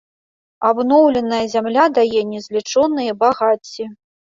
Абноўленая 0.69 1.43
зямля 1.53 1.85
дае 1.99 2.21
незлічоныя 2.33 3.17
багацці. 3.23 3.83